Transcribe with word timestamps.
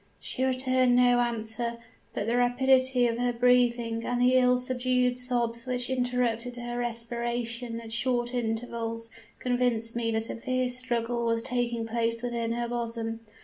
"She 0.19 0.43
returned 0.43 0.95
no 0.95 1.19
answer, 1.19 1.77
but 2.15 2.25
the 2.25 2.35
rapidity 2.35 3.05
of 3.07 3.19
her 3.19 3.31
breathing 3.31 4.03
and 4.03 4.19
the 4.19 4.33
ill 4.33 4.57
subdued 4.57 5.19
sobs 5.19 5.67
which 5.67 5.91
interrupted 5.91 6.55
her 6.55 6.79
respiration 6.79 7.79
at 7.79 7.93
short 7.93 8.33
intervals, 8.33 9.11
convinced 9.37 9.95
me 9.95 10.09
that 10.09 10.31
a 10.31 10.35
fierce 10.35 10.75
struggle 10.75 11.23
was 11.27 11.43
taking 11.43 11.85
place 11.85 12.23
within 12.23 12.53
her 12.53 12.67
bosom. 12.67 13.19